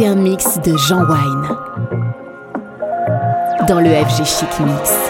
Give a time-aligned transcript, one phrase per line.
[0.00, 1.56] Écoutez un mix de Jean Wine
[3.68, 5.09] dans le FG Chic Mix.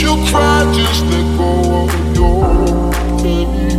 [0.00, 3.69] You cry, just let go of your pain.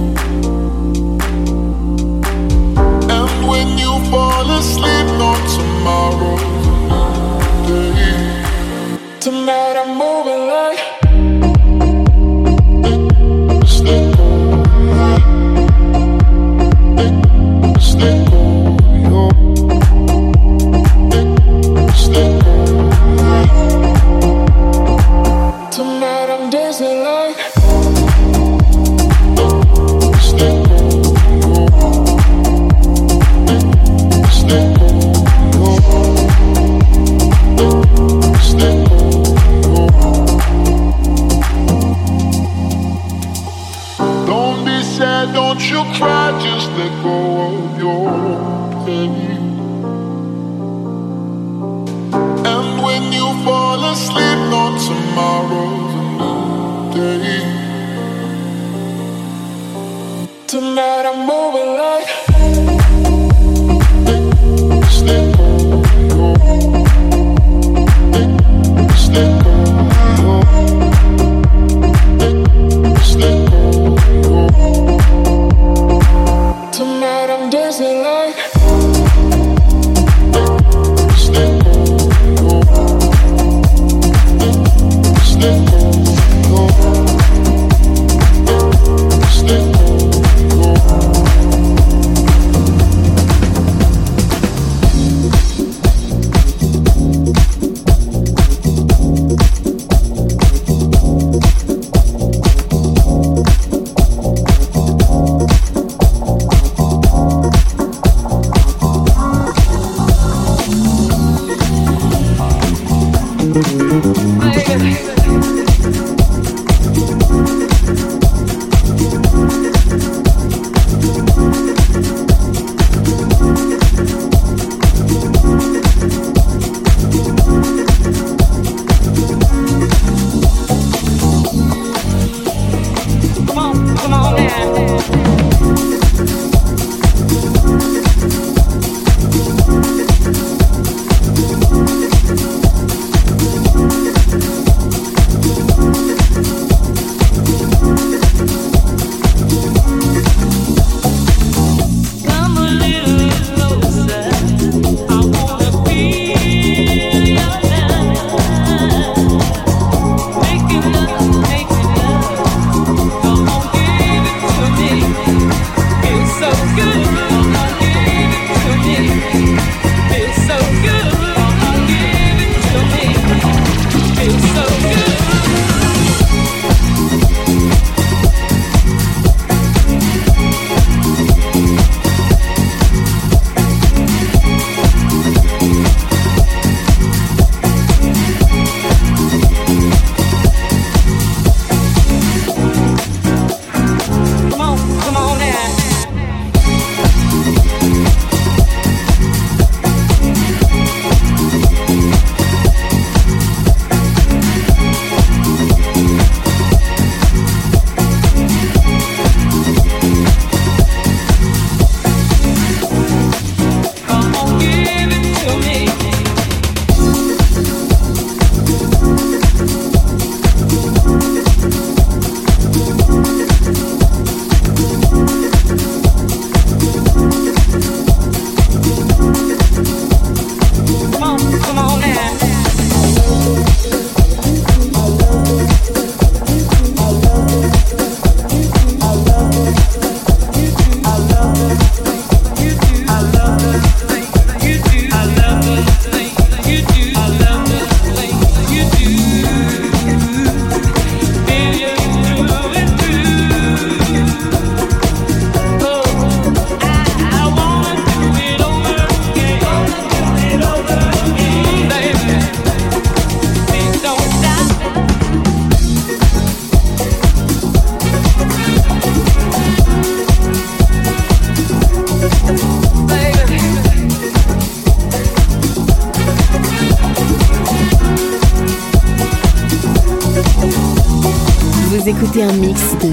[215.41, 215.90] kill me.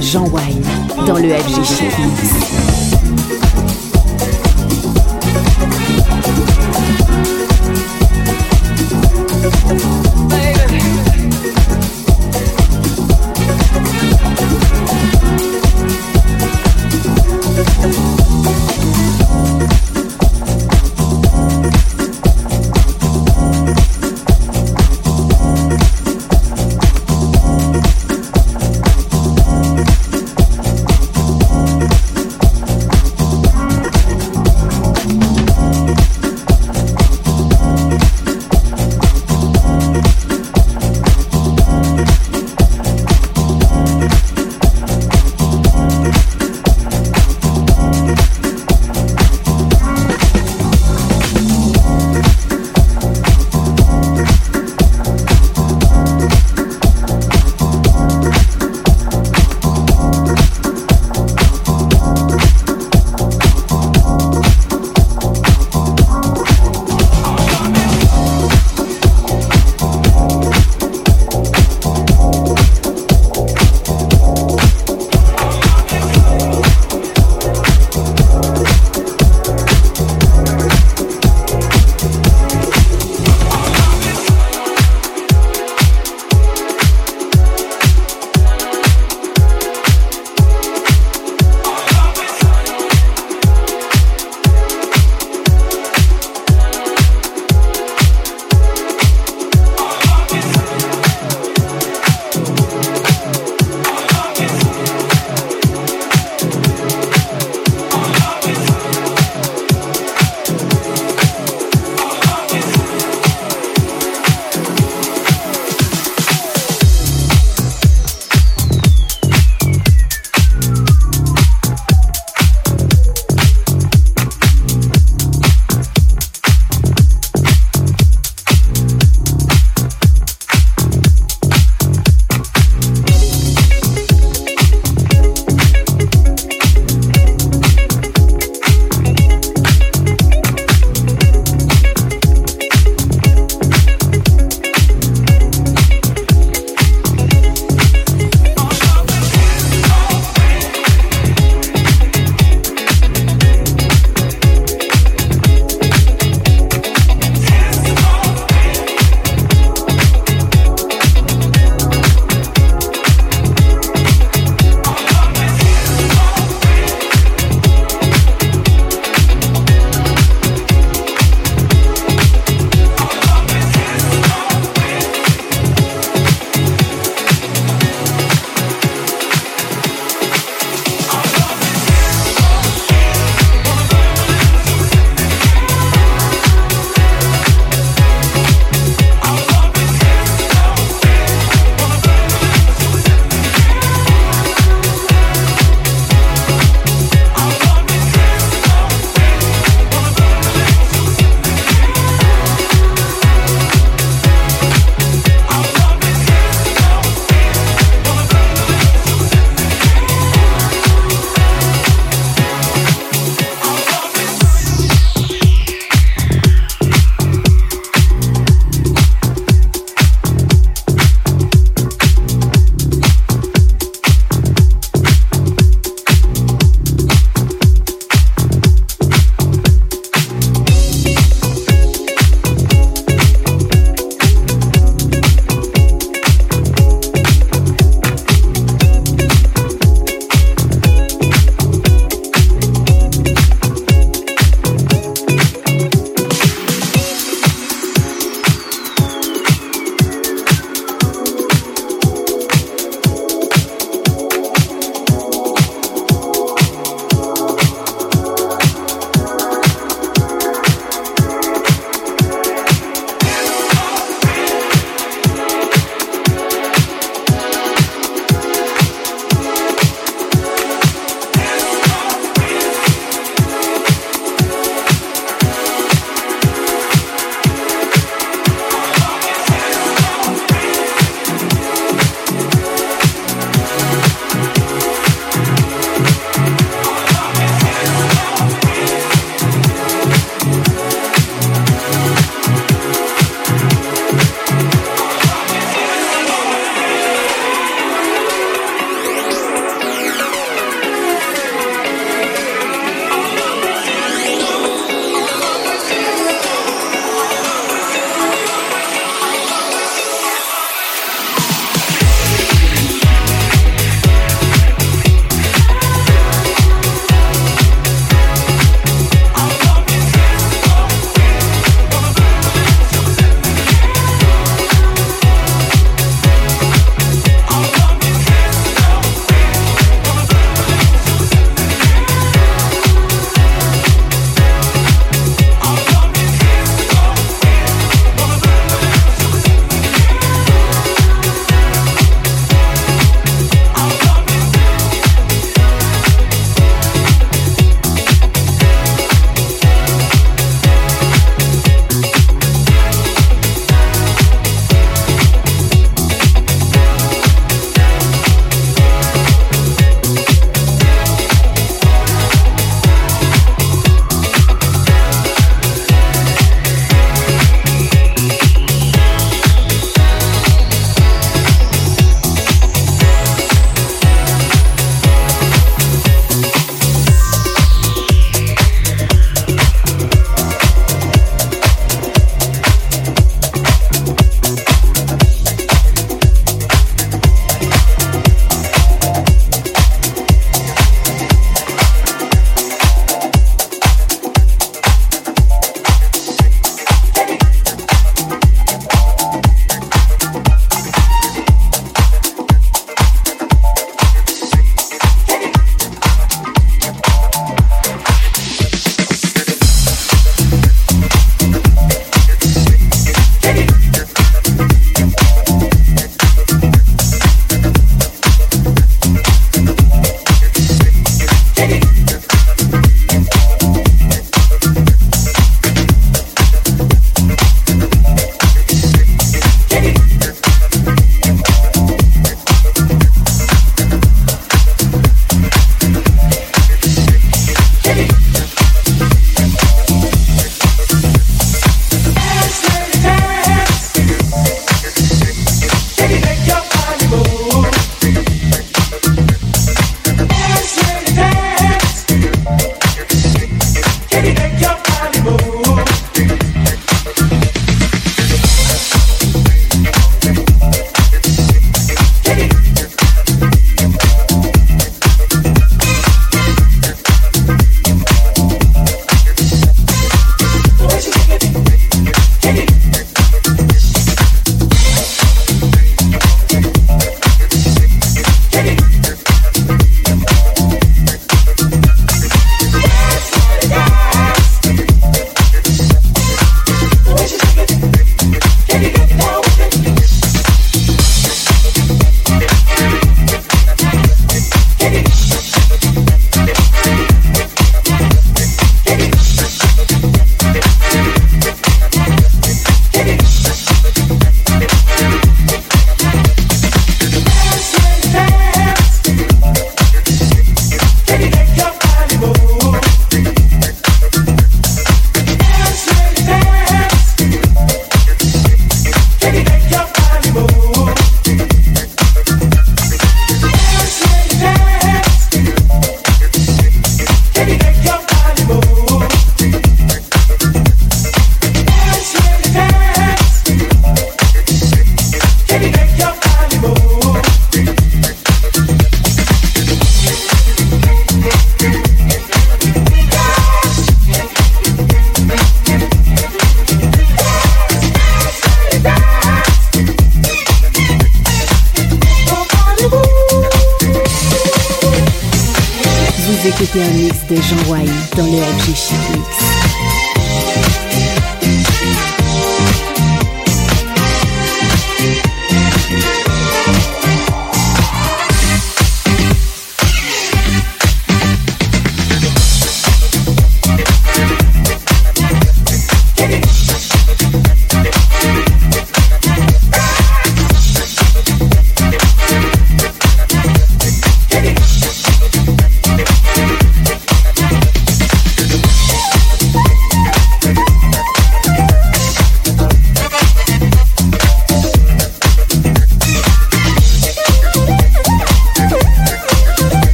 [0.00, 0.64] Jean Wine
[1.06, 2.47] dans le FG Chic